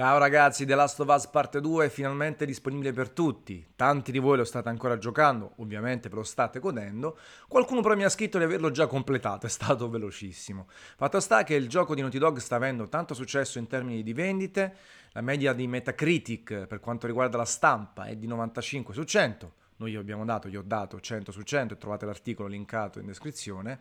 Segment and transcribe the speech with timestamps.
[0.00, 3.72] Ciao ragazzi, The Last of Us Parte 2 è finalmente disponibile per tutti.
[3.76, 7.18] Tanti di voi lo state ancora giocando, ovviamente ve lo state godendo.
[7.46, 10.68] Qualcuno però mi ha scritto di averlo già completato, è stato velocissimo.
[10.96, 14.14] Fatto sta che il gioco di Naughty Dog sta avendo tanto successo in termini di
[14.14, 14.74] vendite,
[15.10, 19.52] la media di Metacritic per quanto riguarda la stampa è di 95 su 100.
[19.76, 23.04] Noi gli abbiamo dato, gli ho dato 100 su 100 e trovate l'articolo linkato in
[23.04, 23.80] descrizione.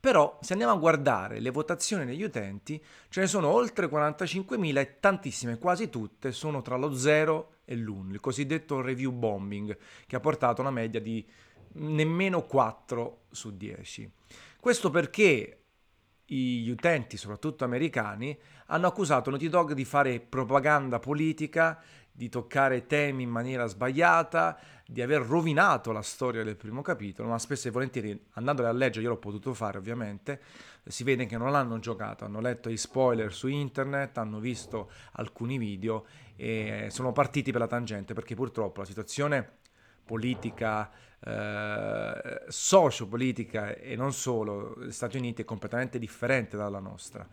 [0.00, 4.96] Però se andiamo a guardare le votazioni degli utenti, ce ne sono oltre 45.000 e
[4.98, 9.76] tantissime, quasi tutte, sono tra lo 0 e l'1, il cosiddetto review bombing,
[10.06, 11.24] che ha portato una media di
[11.72, 14.10] nemmeno 4 su 10.
[14.58, 15.59] Questo perché
[16.36, 23.22] gli utenti, soprattutto americani, hanno accusato Naughty Dog di fare propaganda politica di toccare temi
[23.22, 28.26] in maniera sbagliata, di aver rovinato la storia del primo capitolo, ma spesso e volentieri
[28.32, 30.40] andandole a leggere, io l'ho potuto fare ovviamente,
[30.84, 35.56] si vede che non l'hanno giocato, hanno letto gli spoiler su internet, hanno visto alcuni
[35.58, 36.04] video
[36.36, 39.58] e sono partiti per la tangente perché purtroppo la situazione
[40.04, 40.90] politica,
[41.22, 47.26] eh, sociopolitica e non solo degli Stati Uniti è completamente differente dalla nostra.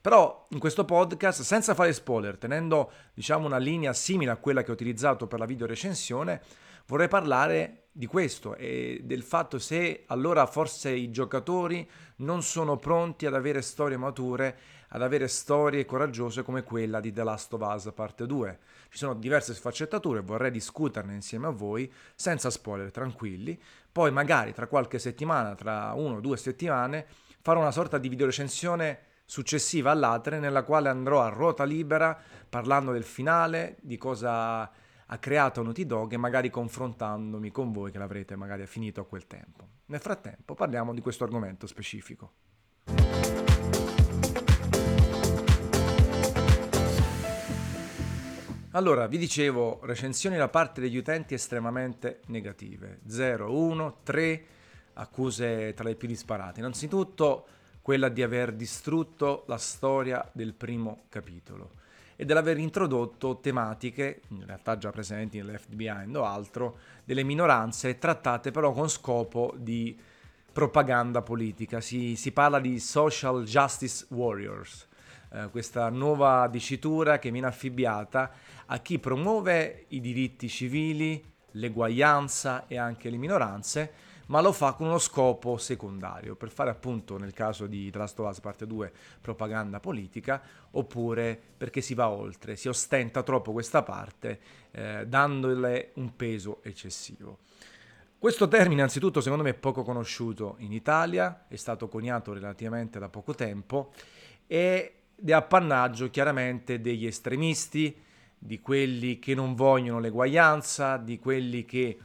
[0.00, 4.70] Però in questo podcast, senza fare spoiler, tenendo diciamo una linea simile a quella che
[4.70, 6.40] ho utilizzato per la video recensione,
[6.86, 13.24] vorrei parlare di questo e del fatto se allora forse i giocatori non sono pronti
[13.24, 14.58] ad avere storie mature,
[14.94, 18.58] ad avere storie coraggiose come quella di The Last of Us parte 2.
[18.90, 23.60] Ci sono diverse sfaccettature, vorrei discuterne insieme a voi, senza spoiler, tranquilli.
[23.90, 27.06] Poi magari tra qualche settimana, tra uno o due settimane,
[27.40, 32.16] farò una sorta di videorecensione successiva all'altra nella quale andrò a ruota libera
[32.48, 34.70] parlando del finale, di cosa
[35.06, 39.26] ha creato Naughty Dog e magari confrontandomi con voi che l'avrete magari finito a quel
[39.26, 39.66] tempo.
[39.86, 42.53] Nel frattempo parliamo di questo argomento specifico.
[48.76, 52.98] Allora, vi dicevo, recensioni da parte degli utenti estremamente negative.
[53.06, 54.44] 0, 1, 3,
[54.94, 56.58] accuse tra le più disparate.
[56.58, 57.46] Innanzitutto
[57.80, 61.82] quella di aver distrutto la storia del primo capitolo
[62.16, 68.50] e dell'aver introdotto tematiche, in realtà già presenti nell'Left Behind o altro, delle minoranze trattate
[68.50, 69.96] però con scopo di
[70.50, 71.80] propaganda politica.
[71.80, 74.88] Si, si parla di social justice warriors,
[75.34, 78.30] eh, questa nuova dicitura che viene affibbiata
[78.66, 81.22] a chi promuove i diritti civili,
[81.52, 83.92] l'eguaglianza e anche le minoranze,
[84.26, 88.18] ma lo fa con uno scopo secondario, per fare appunto nel caso di The Last
[88.20, 90.40] of Us parte 2 propaganda politica,
[90.70, 94.40] oppure perché si va oltre, si ostenta troppo questa parte,
[94.70, 97.38] eh, dandole un peso eccessivo.
[98.18, 103.10] Questo termine anzitutto secondo me è poco conosciuto in Italia, è stato coniato relativamente da
[103.10, 103.92] poco tempo
[105.24, 107.98] ed è appannaggio chiaramente degli estremisti,
[108.36, 111.96] di quelli che non vogliono l'eguaglianza, di quelli che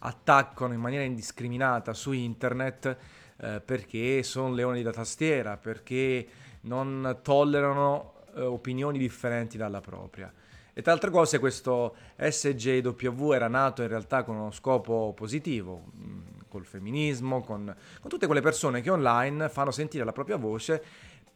[0.00, 2.96] attaccano in maniera indiscriminata su internet
[3.38, 6.28] eh, perché sono leoni da tastiera, perché
[6.62, 10.30] non tollerano eh, opinioni differenti dalla propria.
[10.74, 16.26] E tra altre cose questo SJW era nato in realtà con uno scopo positivo, mm,
[16.46, 20.84] col femminismo, con, con tutte quelle persone che online fanno sentire la propria voce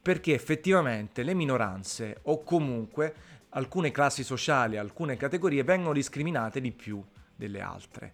[0.03, 3.15] perché effettivamente le minoranze o comunque
[3.51, 7.03] alcune classi sociali, alcune categorie vengono discriminate di più
[7.35, 8.13] delle altre.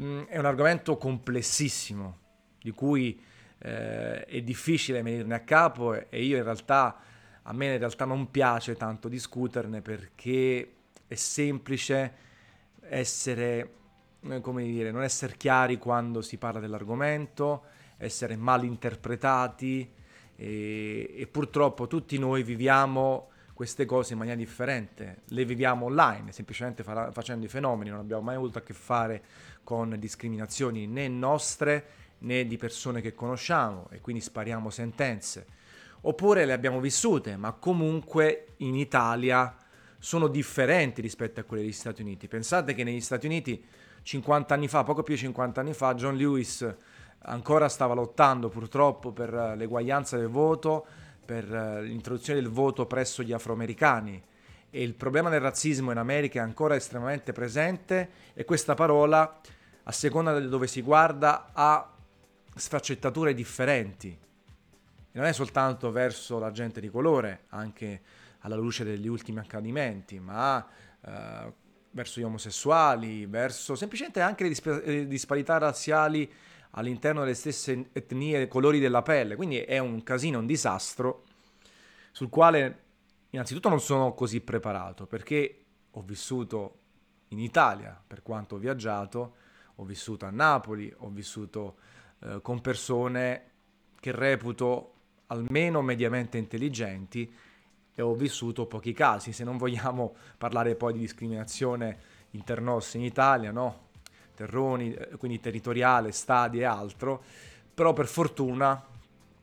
[0.00, 2.18] Mm, è un argomento complessissimo,
[2.60, 3.20] di cui
[3.58, 6.98] eh, è difficile venirne a capo e io in realtà,
[7.42, 10.74] a me in realtà non piace tanto discuterne perché
[11.06, 12.14] è semplice
[12.80, 13.74] essere,
[14.20, 17.64] eh, come dire, non essere chiari quando si parla dell'argomento,
[17.96, 20.00] essere mal interpretati
[20.42, 26.82] e, e purtroppo tutti noi viviamo queste cose in maniera differente, le viviamo online, semplicemente
[26.82, 29.22] fa- facendo i fenomeni, non abbiamo mai avuto a che fare
[29.62, 31.84] con discriminazioni né nostre
[32.18, 35.46] né di persone che conosciamo e quindi spariamo sentenze.
[36.00, 39.56] Oppure le abbiamo vissute, ma comunque in Italia
[40.00, 42.26] sono differenti rispetto a quelle degli Stati Uniti.
[42.26, 43.64] Pensate che negli Stati Uniti
[44.02, 46.74] 50 anni fa, poco più di 50 anni fa, John Lewis
[47.24, 50.86] ancora stava lottando purtroppo per l'eguaglianza del voto,
[51.24, 54.22] per l'introduzione del voto presso gli afroamericani
[54.74, 59.38] e il problema del razzismo in America è ancora estremamente presente e questa parola,
[59.82, 61.92] a seconda di dove si guarda, ha
[62.54, 64.08] sfaccettature differenti.
[64.08, 68.00] E non è soltanto verso la gente di colore, anche
[68.40, 70.66] alla luce degli ultimi accadimenti, ma
[71.04, 71.52] eh,
[71.90, 76.32] verso gli omosessuali, verso semplicemente anche le, le disparità razziali
[76.72, 79.36] all'interno delle stesse etnie colori della pelle.
[79.36, 81.24] Quindi è un casino, un disastro
[82.12, 82.80] sul quale
[83.30, 86.78] innanzitutto non sono così preparato perché ho vissuto
[87.28, 89.34] in Italia, per quanto ho viaggiato,
[89.76, 91.76] ho vissuto a Napoli, ho vissuto
[92.20, 93.50] eh, con persone
[93.98, 94.92] che reputo
[95.26, 97.32] almeno mediamente intelligenti
[97.94, 101.98] e ho vissuto pochi casi, se non vogliamo parlare poi di discriminazione
[102.30, 103.90] internos in Italia, no?
[104.34, 107.22] Terroni, eh, quindi territoriale, stadi e altro,
[107.74, 108.82] però per fortuna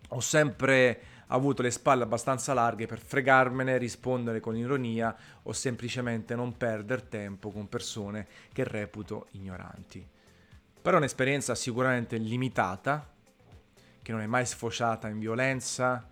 [0.10, 6.58] ho sempre avuto le spalle abbastanza larghe per fregarmene, rispondere con ironia o semplicemente non
[6.58, 10.06] perdere tempo con persone che reputo ignoranti.
[10.82, 13.08] Però è un'esperienza sicuramente limitata,
[14.02, 16.08] che non è mai sfociata in violenza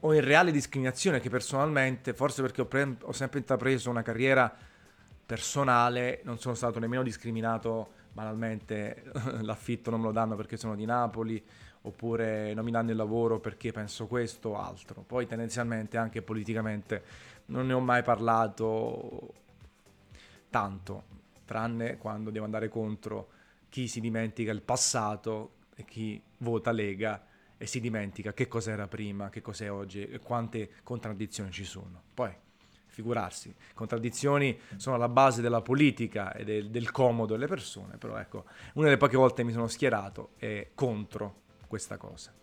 [0.00, 4.52] o in reale discriminazione che personalmente, forse perché ho, pre- ho sempre intrapreso una carriera
[5.28, 10.86] personale, non sono stato nemmeno discriminato banalmente, l'affitto non me lo danno perché sono di
[10.86, 11.44] Napoli,
[11.82, 15.02] oppure non mi danno il lavoro perché penso questo o altro.
[15.02, 17.02] Poi tendenzialmente anche politicamente
[17.46, 19.34] non ne ho mai parlato
[20.48, 21.04] tanto,
[21.44, 23.28] tranne quando devo andare contro
[23.68, 27.22] chi si dimentica il passato e chi vota Lega
[27.58, 32.00] e si dimentica che cos'era prima, che cos'è oggi e quante contraddizioni ci sono.
[32.14, 32.34] Poi,
[32.98, 38.44] figurarsi, contraddizioni sono alla base della politica e del, del comodo delle persone, però ecco,
[38.74, 42.34] una delle poche volte mi sono schierato è contro questa cosa.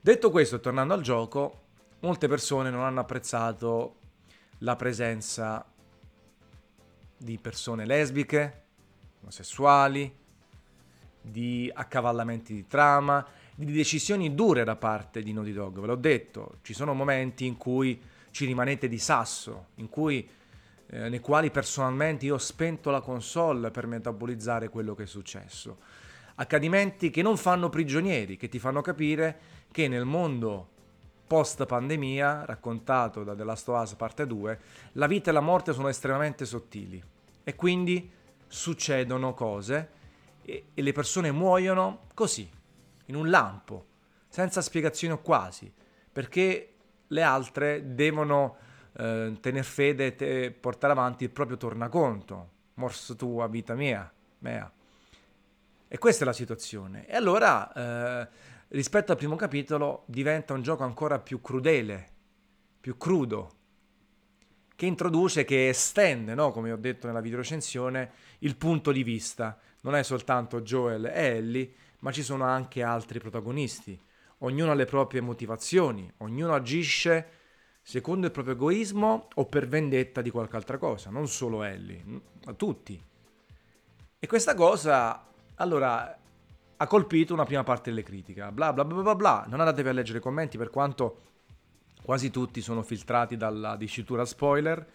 [0.00, 1.62] Detto questo, tornando al gioco,
[2.00, 3.96] molte persone non hanno apprezzato
[4.58, 5.66] la presenza
[7.16, 8.62] di persone lesbiche,
[9.22, 10.18] omosessuali,
[11.20, 13.26] di accavallamenti di trama,
[13.56, 15.80] di decisioni dure da parte di Naughty Dog.
[15.80, 20.28] Ve l'ho detto, ci sono momenti in cui ci rimanete di sasso, cui,
[20.86, 25.78] eh, nei quali personalmente io ho spento la console per metabolizzare quello che è successo.
[26.36, 29.38] Accadimenti che non fanno prigionieri, che ti fanno capire
[29.70, 30.68] che nel mondo
[31.26, 34.60] post pandemia, raccontato da The Last of Us parte 2,
[34.92, 37.00] la vita e la morte sono estremamente sottili.
[37.44, 38.10] E quindi
[38.48, 39.90] succedono cose
[40.42, 42.50] e, e le persone muoiono così,
[43.06, 43.86] in un lampo,
[44.28, 45.72] senza spiegazione o quasi,
[46.12, 46.69] perché
[47.10, 48.56] le altre devono
[48.96, 52.58] eh, tener fede e portare avanti il proprio tornaconto.
[52.74, 54.70] Mors tua, vita mia, mea.
[55.86, 57.06] E questa è la situazione.
[57.06, 58.28] E allora, eh,
[58.68, 62.08] rispetto al primo capitolo, diventa un gioco ancora più crudele,
[62.80, 63.54] più crudo,
[64.76, 66.52] che introduce, che estende, no?
[66.52, 69.58] come ho detto nella videorecensione, il punto di vista.
[69.82, 74.00] Non è soltanto Joel e Ellie, ma ci sono anche altri protagonisti.
[74.42, 77.28] Ognuno ha le proprie motivazioni, ognuno agisce
[77.82, 82.52] secondo il proprio egoismo o per vendetta di qualche altra cosa, non solo Ellie, ma
[82.54, 83.02] tutti.
[84.18, 85.26] E questa cosa
[85.60, 86.18] allora,
[86.76, 89.44] ha colpito una prima parte delle critiche, bla bla bla bla bla.
[89.46, 91.20] Non andatevi a leggere i commenti per quanto
[92.02, 94.86] quasi tutti sono filtrati dalla dicitura spoiler.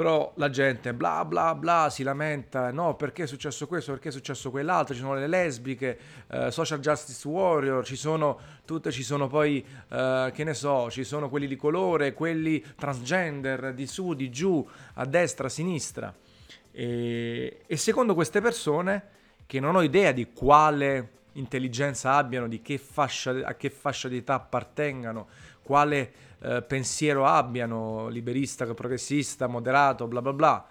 [0.00, 4.10] Però la gente bla bla bla si lamenta, no perché è successo questo, perché è
[4.10, 5.98] successo quell'altro, ci sono le lesbiche,
[6.28, 11.04] eh, social justice warrior, ci sono tutte, ci sono poi, eh, che ne so, ci
[11.04, 16.14] sono quelli di colore, quelli transgender, di su, di giù, a destra, a sinistra.
[16.72, 19.04] E, e secondo queste persone
[19.44, 24.16] che non ho idea di quale intelligenza abbiano, di che fascia, a che fascia di
[24.16, 25.28] età appartengano,
[25.70, 30.66] quale eh, pensiero abbiano, liberista, progressista, moderato, bla bla bla.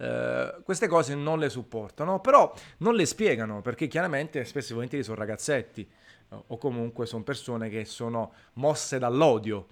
[0.00, 5.04] Uh, queste cose non le supportano, però non le spiegano perché chiaramente spesso e volentieri
[5.04, 5.86] sono ragazzetti
[6.30, 9.66] uh, o comunque sono persone che sono mosse dall'odio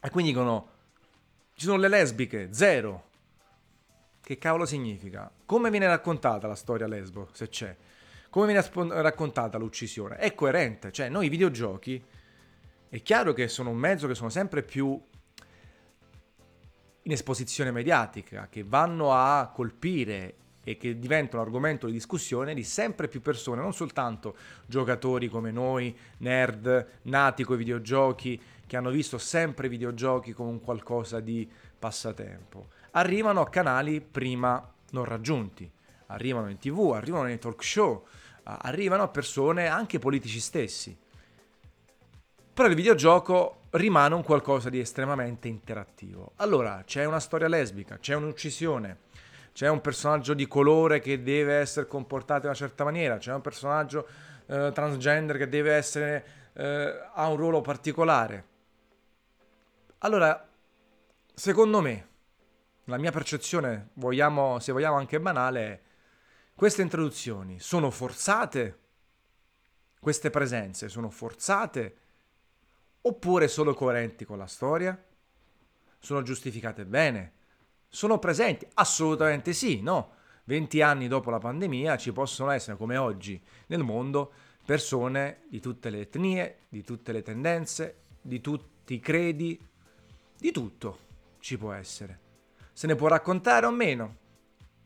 [0.00, 0.68] e quindi dicono
[1.54, 3.04] ci sono le lesbiche, zero,
[4.22, 5.30] che cavolo significa?
[5.44, 7.76] Come viene raccontata la storia lesbo, se c'è?
[8.30, 8.66] Come viene
[9.02, 10.16] raccontata l'uccisione?
[10.16, 12.02] È coerente, cioè noi videogiochi
[12.94, 14.96] è chiaro che sono un mezzo che sono sempre più
[17.02, 23.08] in esposizione mediatica, che vanno a colpire e che diventano argomento di discussione di sempre
[23.08, 24.36] più persone, non soltanto
[24.66, 30.60] giocatori come noi, nerd, nati con i videogiochi, che hanno visto sempre videogiochi come un
[30.60, 35.68] qualcosa di passatempo, arrivano a canali prima non raggiunti,
[36.06, 38.06] arrivano in tv, arrivano nei talk show,
[38.44, 41.02] arrivano a persone, anche politici stessi.
[42.54, 46.34] Però il videogioco rimane un qualcosa di estremamente interattivo.
[46.36, 48.98] Allora, c'è una storia lesbica, c'è un'uccisione,
[49.52, 53.40] c'è un personaggio di colore che deve essere comportato in una certa maniera, c'è un
[53.40, 54.06] personaggio
[54.46, 58.44] eh, transgender che deve essere eh, ha un ruolo particolare.
[59.98, 60.48] Allora,
[61.34, 62.08] secondo me,
[62.84, 65.80] la mia percezione, vogliamo, se vogliamo anche banale, è
[66.54, 68.78] queste introduzioni sono forzate,
[69.98, 71.96] queste presenze sono forzate
[73.06, 75.02] oppure solo coerenti con la storia?
[75.98, 77.32] Sono giustificate bene?
[77.88, 78.66] Sono presenti?
[78.74, 80.12] Assolutamente sì, no?
[80.44, 84.32] 20 anni dopo la pandemia ci possono essere, come oggi nel mondo,
[84.64, 89.58] persone di tutte le etnie, di tutte le tendenze, di tutti i credi,
[90.36, 90.98] di tutto
[91.40, 92.20] ci può essere.
[92.72, 94.16] Se ne può raccontare o meno?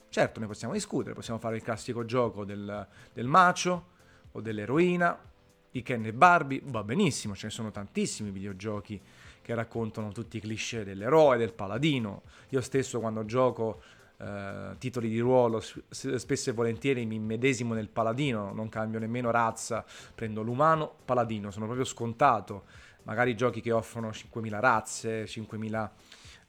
[0.09, 3.87] Certo, ne possiamo discutere, possiamo fare il classico gioco del, del macio
[4.33, 5.19] o dell'eroina,
[5.73, 9.01] i Ken e Barbie, va benissimo, ce ne sono tantissimi videogiochi
[9.43, 12.23] che raccontano tutti i cliché dell'eroe, del paladino.
[12.51, 13.83] Io stesso quando gioco
[14.19, 19.85] eh, titoli di ruolo, spesso e volentieri mi immedesimo nel paladino, non cambio nemmeno razza,
[20.15, 22.65] prendo l'umano paladino, sono proprio scontato.
[23.05, 25.91] Magari giochi che offrono 5.000 razze, 5.000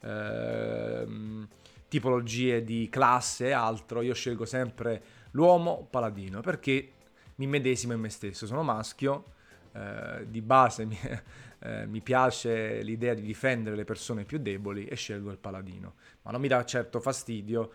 [0.02, 1.46] eh,
[1.88, 6.92] tipologie di classe e altro, io scelgo sempre l'uomo paladino perché
[7.40, 9.24] mi medesimo in me stesso, sono maschio,
[9.72, 10.98] eh, di base mi,
[11.60, 16.32] eh, mi, piace l'idea di difendere le persone più deboli e scelgo il paladino, ma
[16.32, 17.72] non mi dà certo fastidio,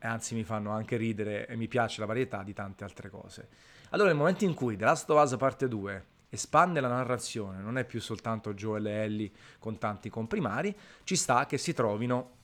[0.00, 3.48] anzi mi fanno anche ridere e mi piace la varietà di tante altre cose.
[3.90, 7.78] Allora nel momento in cui The Last of Us parte 2 espande la narrazione, non
[7.78, 9.30] è più soltanto Joel e Ellie
[9.60, 12.38] con tanti comprimari, ci sta che si trovino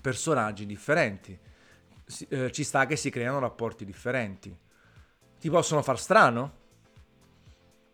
[0.00, 1.38] personaggi differenti,
[2.28, 4.68] eh, ci sta che si creano rapporti differenti
[5.40, 6.58] ti possono far strano?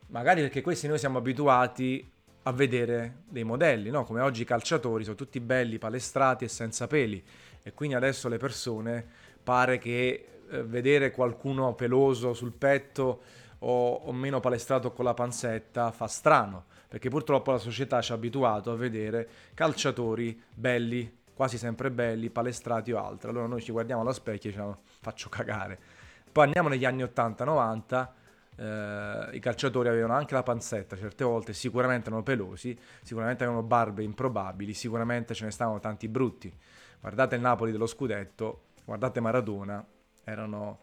[0.09, 2.13] Magari perché questi noi siamo abituati
[2.43, 4.05] a vedere dei modelli, no?
[4.05, 7.23] Come oggi i calciatori sono tutti belli, palestrati e senza peli.
[7.63, 9.05] E quindi adesso le persone
[9.43, 13.23] pare che eh, vedere qualcuno peloso sul petto
[13.61, 18.17] o, o, meno palestrato con la panzetta fa strano, perché purtroppo la società ci ha
[18.17, 23.31] abituato a vedere calciatori belli, quasi sempre belli, palestrati o altro.
[23.31, 25.96] Allora noi ci guardiamo allo specchio e diciamo faccio cagare.
[26.37, 28.09] Poi andiamo negli anni 80-90,
[28.57, 34.03] eh, i calciatori avevano anche la panzetta certe volte, sicuramente erano pelosi, sicuramente avevano barbe
[34.03, 36.55] improbabili, sicuramente ce ne stavano tanti brutti.
[37.01, 39.83] Guardate il Napoli dello scudetto, guardate Maradona,
[40.25, 40.81] erano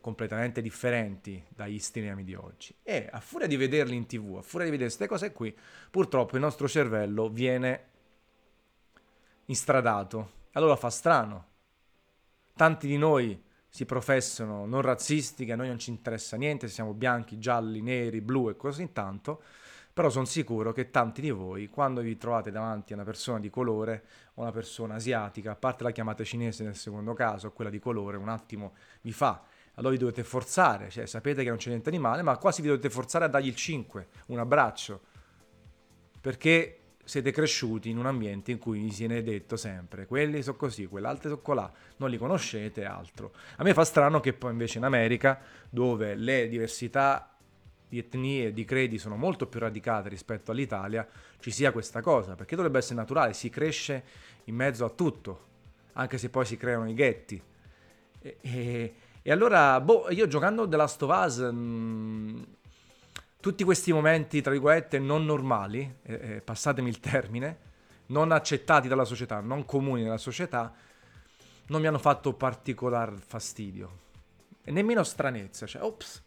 [0.00, 2.72] completamente differenti dagli stilemi di oggi.
[2.84, 5.52] E a furia di vederli in tv, a furia di vedere queste cose qui,
[5.90, 7.86] purtroppo il nostro cervello viene
[9.46, 10.30] instradato.
[10.52, 11.46] Allora fa strano.
[12.54, 16.74] Tanti di noi si professano non razzisti, che a noi non ci interessa niente, se
[16.74, 19.40] siamo bianchi, gialli, neri, blu e così tanto,
[19.94, 23.48] però sono sicuro che tanti di voi, quando vi trovate davanti a una persona di
[23.48, 27.78] colore o una persona asiatica, a parte la chiamata cinese nel secondo caso, quella di
[27.78, 29.42] colore, un attimo vi fa.
[29.76, 32.68] Allora vi dovete forzare, cioè sapete che non c'è niente di male, ma quasi vi
[32.68, 35.00] dovete forzare a dargli il 5, un abbraccio,
[36.20, 40.86] perché siete cresciuti in un ambiente in cui vi viene detto sempre quelli sono così,
[40.86, 43.32] quell'altro sono colà, non li conoscete, altro.
[43.56, 47.36] A me fa strano che poi invece in America, dove le diversità
[47.88, 51.06] di etnie e di credi sono molto più radicate rispetto all'Italia,
[51.40, 54.04] ci sia questa cosa, perché dovrebbe essere naturale, si cresce
[54.44, 55.46] in mezzo a tutto,
[55.94, 57.42] anche se poi si creano i ghetti.
[58.20, 61.38] E, e, e allora, boh, io giocando The Last of Us...
[61.38, 62.42] Mh, mm,
[63.42, 67.58] tutti questi momenti, tra virgolette, non normali, eh, eh, passatemi il termine,
[68.06, 70.72] non accettati dalla società, non comuni nella società,
[71.66, 73.98] non mi hanno fatto particolar fastidio.
[74.62, 76.22] E nemmeno stranezza, cioè, ops.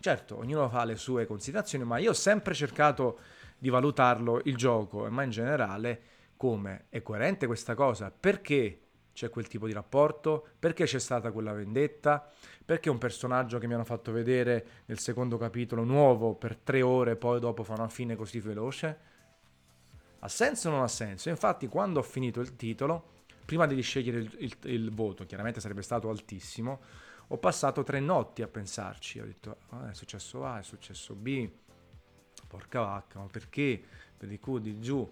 [0.00, 3.20] Certo, ognuno fa le sue considerazioni, ma io ho sempre cercato
[3.56, 6.02] di valutarlo il gioco, ma in generale
[6.36, 8.88] come è coerente questa cosa, perché
[9.20, 12.26] c'è quel tipo di rapporto, perché c'è stata quella vendetta,
[12.64, 17.16] perché un personaggio che mi hanno fatto vedere nel secondo capitolo nuovo per tre ore,
[17.16, 18.98] poi dopo fa una fine così veloce.
[20.20, 21.28] Ha senso o non ha senso?
[21.28, 25.82] Infatti quando ho finito il titolo, prima di scegliere il, il, il voto, chiaramente sarebbe
[25.82, 26.80] stato altissimo,
[27.26, 31.46] ho passato tre notti a pensarci, ho detto ah, è successo A, è successo B,
[32.48, 33.82] porca vacca, ma perché?
[34.16, 35.06] Per di Q, di giù,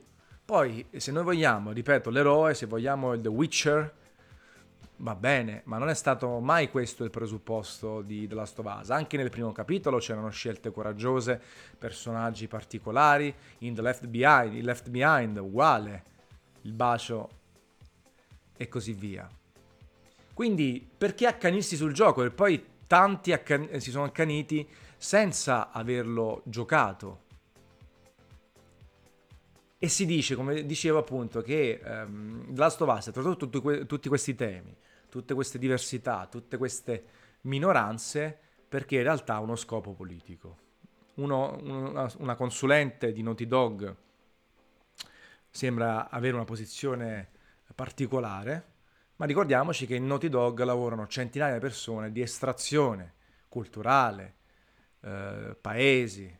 [0.49, 3.95] poi, se noi vogliamo, ripeto, l'eroe, se vogliamo il The Witcher,
[4.97, 8.89] va bene, ma non è stato mai questo il presupposto di The Last of Us.
[8.89, 11.39] Anche nel primo capitolo c'erano scelte coraggiose,
[11.79, 16.03] personaggi particolari, in The Left Behind, in Left Behind, uguale,
[16.63, 17.29] il bacio
[18.57, 19.29] e così via.
[20.33, 22.25] Quindi, perché accanirsi sul gioco?
[22.25, 27.27] E poi tanti accan- si sono accaniti senza averlo giocato
[29.79, 33.87] e si dice, come dicevo appunto, che um, Last of Us ha trattato tutti, que-
[33.87, 34.77] tutti questi temi,
[35.09, 37.05] tutte queste diversità, tutte queste
[37.43, 38.37] minoranze,
[38.69, 40.67] perché in realtà ha uno scopo politico.
[41.15, 43.97] Uno, una, una consulente di Naughty Dog
[45.49, 47.31] sembra avere una posizione
[47.75, 48.65] particolare,
[49.17, 53.15] ma ricordiamoci che in Naughty Dog lavorano centinaia di persone di estrazione
[53.49, 54.35] culturale,
[55.01, 56.37] eh, paesi,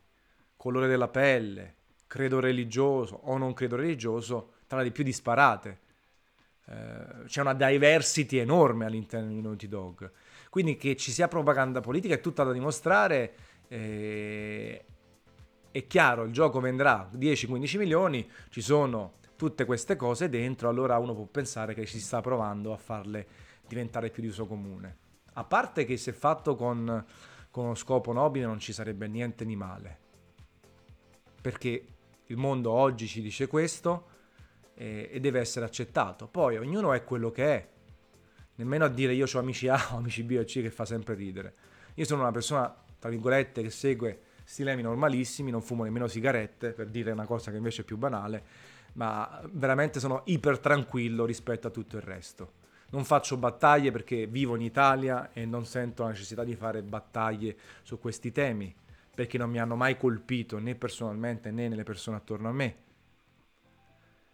[0.55, 1.75] colore della pelle,
[2.09, 5.79] credo religioso o non credo religioso, tra le più disparate.
[6.65, 10.11] Eh, c'è una diversity enorme all'interno di Naughty Dog.
[10.49, 13.35] Quindi che ci sia propaganda politica è tutta da dimostrare.
[13.67, 14.85] Eh,
[15.69, 21.13] è chiaro, il gioco vendrà 10-15 milioni, ci sono tutte queste cose dentro, allora uno
[21.13, 23.27] può pensare che si sta provando a farle
[23.67, 24.97] diventare più di uso comune.
[25.33, 27.05] A parte che se fatto con,
[27.51, 29.97] con uno scopo nobile non ci sarebbe niente di male.
[31.39, 31.85] Perché
[32.29, 34.07] il mondo oggi ci dice questo
[34.75, 36.27] e, e deve essere accettato.
[36.27, 37.67] Poi ognuno è quello che è.
[38.55, 41.15] Nemmeno a dire io ho amici A o amici B o C che fa sempre
[41.15, 41.53] ridere.
[41.95, 46.87] Io sono una persona, tra virgolette, che segue stilemi normalissimi, non fumo nemmeno sigarette, per
[46.87, 48.43] dire una cosa che invece è più banale,
[48.93, 52.53] ma veramente sono iper tranquillo rispetto a tutto il resto.
[52.91, 57.55] Non faccio battaglie perché vivo in Italia e non sento la necessità di fare battaglie
[57.83, 58.73] su questi temi,
[59.19, 62.75] perché non mi hanno mai colpito né personalmente né nelle persone attorno a me.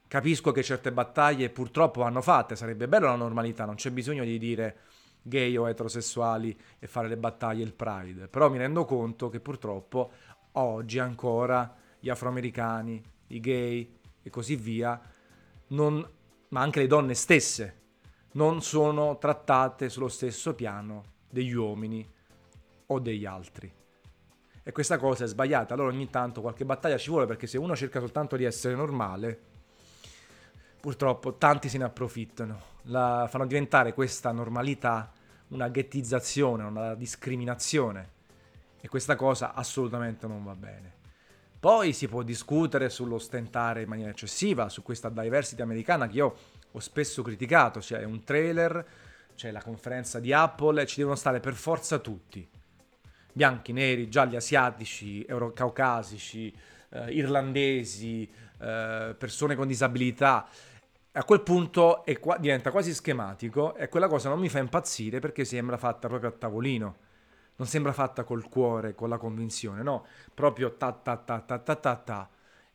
[0.08, 4.38] Capisco che certe battaglie purtroppo vanno fatte, sarebbe bello la normalità, non c'è bisogno di
[4.38, 4.78] dire
[5.24, 10.12] gay o eterosessuali e fare le battaglie il Pride, però mi rendo conto che purtroppo
[10.52, 15.02] oggi ancora gli afroamericani, i gay e così via,
[15.70, 16.08] non,
[16.50, 17.82] ma anche le donne stesse,
[18.34, 22.08] non sono trattate sullo stesso piano degli uomini
[22.86, 23.84] o degli altri.
[24.68, 27.76] E questa cosa è sbagliata, allora ogni tanto qualche battaglia ci vuole perché se uno
[27.76, 29.40] cerca soltanto di essere normale,
[30.80, 35.12] purtroppo tanti se ne approfittano, la, fanno diventare questa normalità
[35.50, 38.10] una ghettizzazione, una discriminazione
[38.82, 40.94] e questa cosa assolutamente non va bene.
[41.60, 46.36] Poi si può discutere sullo stentare in maniera eccessiva, su questa diversity americana che io
[46.72, 48.84] ho spesso criticato, c'è un trailer,
[49.36, 52.50] c'è la conferenza di Apple ci devono stare per forza tutti.
[53.36, 56.56] Bianchi, neri, gialli, asiatici, eurocaucasici,
[56.88, 58.24] eh, irlandesi,
[58.62, 60.48] eh, persone con disabilità.
[61.12, 65.44] A quel punto qua, diventa quasi schematico e quella cosa non mi fa impazzire perché
[65.44, 66.96] sembra fatta proprio a tavolino.
[67.58, 71.76] Non sembra fatta col cuore, con la convinzione, no, proprio ta ta ta ta ta
[71.76, 72.30] ta ta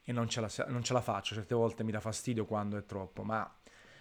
[0.05, 2.85] e non ce, la, non ce la faccio, certe volte mi dà fastidio quando è
[2.85, 3.51] troppo, ma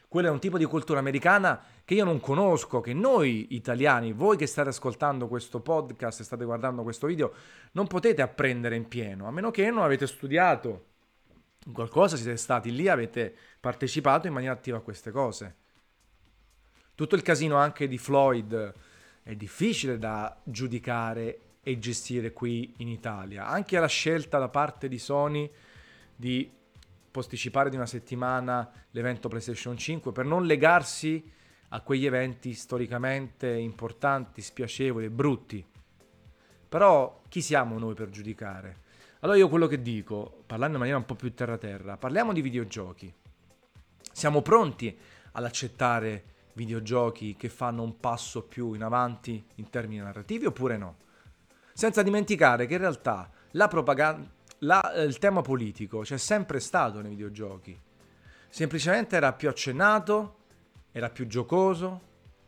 [0.09, 4.37] quello è un tipo di cultura americana che io non conosco, che noi italiani, voi
[4.37, 7.31] che state ascoltando questo podcast e state guardando questo video,
[7.73, 10.85] non potete apprendere in pieno, a meno che non avete studiato
[11.71, 15.55] qualcosa, siete stati lì, avete partecipato in maniera attiva a queste cose.
[16.95, 18.73] Tutto il casino anche di Floyd
[19.21, 23.45] è difficile da giudicare e gestire qui in Italia.
[23.45, 25.49] Anche la scelta da parte di Sony
[26.15, 26.57] di
[27.11, 31.31] posticipare di una settimana l'evento PlayStation 5 per non legarsi
[31.69, 35.65] a quegli eventi storicamente importanti, spiacevoli e brutti.
[36.67, 38.87] Però chi siamo noi per giudicare?
[39.21, 43.13] Allora io quello che dico, parlando in maniera un po' più terra-terra, parliamo di videogiochi.
[44.11, 44.97] Siamo pronti
[45.33, 50.97] ad accettare videogiochi che fanno un passo più in avanti in termini narrativi oppure no?
[51.73, 54.27] Senza dimenticare che in realtà la propaganda,
[54.59, 57.79] la, il tema politico c'è sempre stato nei videogiochi.
[58.49, 60.37] Semplicemente era più accennato,
[60.91, 62.01] era più giocoso,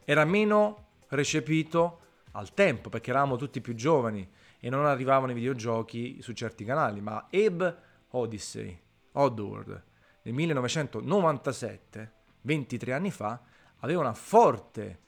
[0.03, 1.99] era meno recepito
[2.31, 4.27] al tempo perché eravamo tutti più giovani
[4.59, 7.77] e non arrivavano i videogiochi su certi canali, ma Abe
[8.09, 8.79] Odyssey,
[9.13, 9.83] Oddworld,
[10.23, 13.39] nel 1997, 23 anni fa,
[13.79, 14.99] aveva una forte...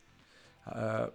[0.66, 1.12] Uh,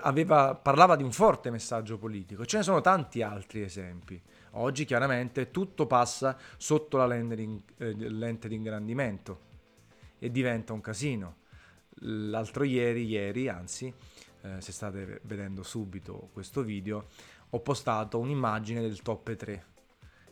[0.00, 2.44] aveva, parlava di un forte messaggio politico.
[2.44, 4.20] Ce ne sono tanti altri esempi.
[4.52, 9.40] Oggi chiaramente tutto passa sotto la lente di, eh, ingrandimento
[10.18, 11.36] e diventa un casino.
[12.00, 13.92] L'altro ieri, ieri anzi,
[14.42, 17.08] eh, se state vedendo subito questo video,
[17.50, 19.64] ho postato un'immagine del top 3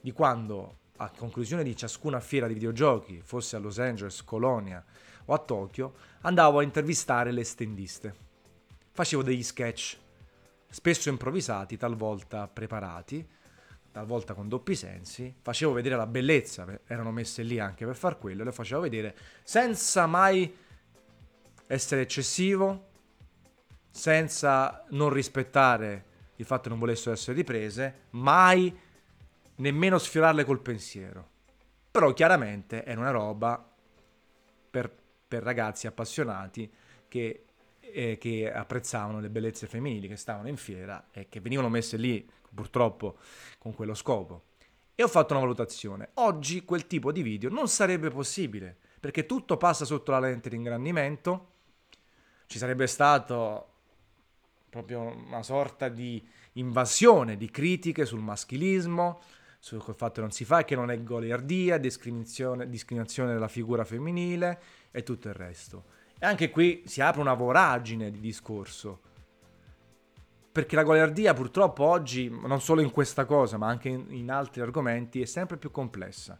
[0.00, 4.84] di quando a conclusione di ciascuna fiera di videogiochi, fosse a Los Angeles, Colonia
[5.24, 8.14] o a Tokyo, andavo a intervistare le stendiste.
[8.96, 9.98] Facevo degli sketch,
[10.70, 13.28] spesso improvvisati, talvolta preparati,
[13.90, 18.44] talvolta con doppi sensi, facevo vedere la bellezza, erano messe lì anche per far quello,
[18.44, 20.56] le facevo vedere senza mai
[21.66, 22.90] essere eccessivo,
[23.90, 26.04] senza non rispettare
[26.36, 28.78] il fatto che non volessero essere riprese, mai
[29.56, 31.30] nemmeno sfiorarle col pensiero.
[31.90, 33.60] Però chiaramente è una roba
[34.70, 34.88] per,
[35.26, 36.72] per ragazzi appassionati
[37.08, 37.46] che,
[37.92, 42.28] eh, che apprezzavano le bellezze femminili, che stavano in fiera e che venivano messe lì
[42.54, 43.18] purtroppo
[43.58, 44.44] con quello scopo.
[44.94, 46.10] E ho fatto una valutazione.
[46.14, 50.56] Oggi quel tipo di video non sarebbe possibile, perché tutto passa sotto la lente di
[50.56, 51.52] ingrandimento.
[52.46, 53.70] Ci sarebbe stato
[54.70, 59.20] proprio una sorta di invasione di critiche sul maschilismo,
[59.58, 64.60] sul fatto che non si fa che non è goliardia, discriminazione, discriminazione della figura femminile
[64.90, 65.84] e tutto il resto.
[66.18, 69.00] E anche qui si apre una voragine di discorso.
[70.50, 75.20] Perché la goliardia purtroppo oggi, non solo in questa cosa, ma anche in, altri argomenti,
[75.20, 76.38] è sempre più complessa.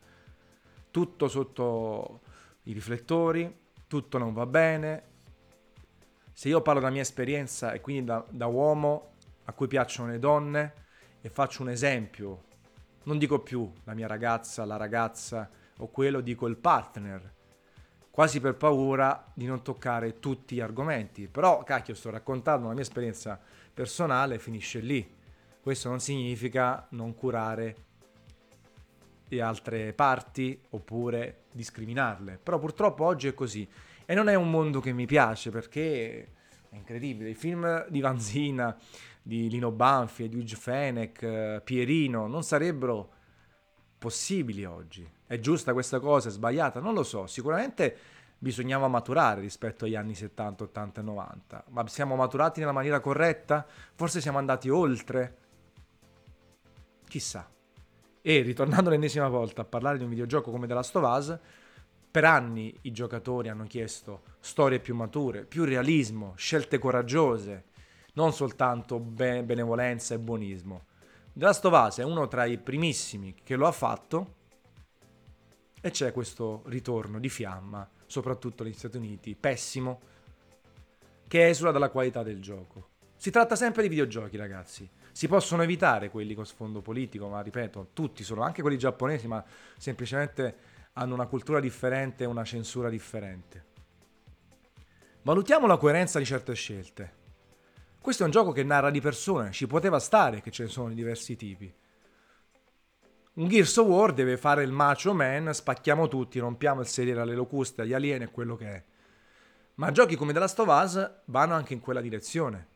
[0.90, 2.20] Tutto sotto
[2.64, 3.52] i riflettori,
[3.88, 5.02] tutto non va bene.
[6.32, 9.14] Se io parlo della mia esperienza e quindi da, da uomo
[9.46, 10.72] a cui piacciono le donne
[11.20, 12.44] e faccio un esempio,
[13.04, 17.33] non dico più la mia ragazza, la ragazza o quello, dico il partner
[18.14, 21.26] quasi per paura di non toccare tutti gli argomenti.
[21.26, 23.40] Però, cacchio, sto raccontando la mia esperienza
[23.74, 25.04] personale, finisce lì.
[25.60, 27.76] Questo non significa non curare
[29.26, 32.38] le altre parti oppure discriminarle.
[32.40, 33.68] Però purtroppo oggi è così.
[34.06, 36.28] E non è un mondo che mi piace perché
[36.68, 37.30] è incredibile.
[37.30, 38.78] I film di Vanzina,
[39.20, 43.10] di Lino Banfi, Edwige Fenech, Pierino non sarebbero
[44.04, 45.10] possibili oggi.
[45.26, 46.28] È giusta questa cosa?
[46.28, 46.78] È sbagliata?
[46.78, 47.26] Non lo so.
[47.26, 47.96] Sicuramente
[48.36, 51.64] bisognava maturare rispetto agli anni 70, 80 e 90.
[51.68, 53.66] Ma siamo maturati nella maniera corretta?
[53.94, 55.36] Forse siamo andati oltre?
[57.08, 57.50] Chissà.
[58.20, 61.38] E ritornando l'ennesima volta a parlare di un videogioco come The Last of Us,
[62.10, 67.64] per anni i giocatori hanno chiesto storie più mature, più realismo, scelte coraggiose,
[68.12, 70.84] non soltanto be- benevolenza e buonismo.
[71.36, 74.34] The Last of Us è uno tra i primissimi che lo ha fatto
[75.80, 80.00] e c'è questo ritorno di fiamma, soprattutto negli Stati Uniti, pessimo,
[81.26, 82.90] che esula dalla qualità del gioco.
[83.16, 84.88] Si tratta sempre di videogiochi, ragazzi.
[85.10, 89.44] Si possono evitare quelli con sfondo politico, ma ripeto, tutti sono, anche quelli giapponesi, ma
[89.76, 90.56] semplicemente
[90.92, 93.64] hanno una cultura differente e una censura differente.
[95.22, 97.22] Valutiamo la coerenza di certe scelte.
[98.04, 100.90] Questo è un gioco che narra di persone, ci poteva stare che ce ne sono
[100.90, 101.74] di diversi tipi.
[103.32, 107.34] Un Gears of War deve fare il macho man, spacchiamo tutti, rompiamo il sedere alle
[107.34, 108.84] locuste, agli alieni e quello che è.
[109.76, 112.68] Ma giochi come The Last of Us vanno anche in quella direzione.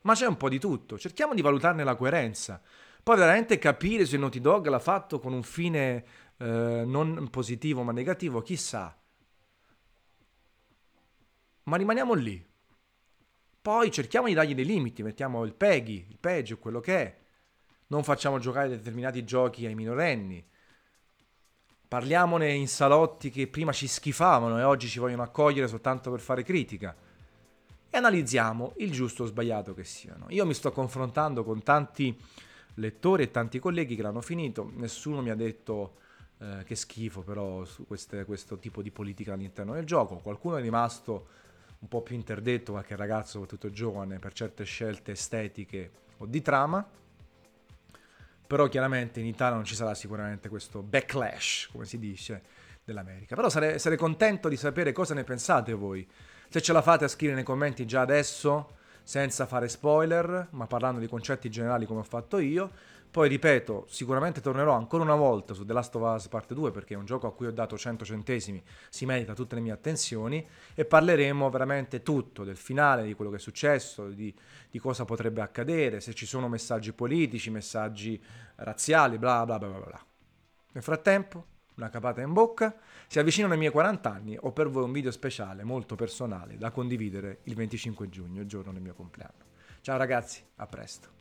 [0.00, 2.60] Ma c'è un po' di tutto, cerchiamo di valutarne la coerenza.
[3.04, 6.04] Poi veramente capire se Naughty Dog l'ha fatto con un fine
[6.38, 8.98] eh, non positivo ma negativo, chissà.
[11.62, 12.49] Ma rimaniamo lì.
[13.62, 17.18] Poi cerchiamo di dargli dei limiti, mettiamo il PEGI, il peggio, quello che è.
[17.88, 20.42] Non facciamo giocare determinati giochi ai minorenni.
[21.86, 26.42] Parliamone in salotti che prima ci schifavano e oggi ci vogliono accogliere soltanto per fare
[26.42, 26.96] critica.
[27.90, 30.26] E analizziamo il giusto o sbagliato che siano.
[30.28, 32.16] Io mi sto confrontando con tanti
[32.74, 34.70] lettori e tanti colleghi che l'hanno finito.
[34.76, 35.96] Nessuno mi ha detto
[36.38, 40.16] eh, che schifo però su queste, questo tipo di politica all'interno del gioco.
[40.16, 41.26] Qualcuno è rimasto
[41.80, 46.86] un po' più interdetto, qualche ragazzo, soprattutto giovane, per certe scelte estetiche o di trama.
[48.46, 52.42] Però chiaramente in Italia non ci sarà sicuramente questo backlash, come si dice,
[52.84, 53.34] dell'America.
[53.34, 56.06] Però sarei, sarei contento di sapere cosa ne pensate voi.
[56.48, 61.00] Se ce la fate a scrivere nei commenti già adesso, senza fare spoiler, ma parlando
[61.00, 62.70] di concetti generali come ho fatto io,
[63.10, 66.94] poi ripeto, sicuramente tornerò ancora una volta su The Last of Us Part 2 perché
[66.94, 70.46] è un gioco a cui ho dato 100 centesimi, si merita tutte le mie attenzioni
[70.74, 74.32] e parleremo veramente tutto del finale, di quello che è successo, di,
[74.70, 78.22] di cosa potrebbe accadere, se ci sono messaggi politici, messaggi
[78.56, 80.04] razziali, bla bla bla bla.
[80.72, 82.76] Nel frattempo, una capata in bocca,
[83.08, 86.70] si avvicinano i miei 40 anni, ho per voi un video speciale molto personale da
[86.70, 89.48] condividere il 25 giugno, il giorno del mio compleanno.
[89.80, 91.18] Ciao ragazzi, a presto.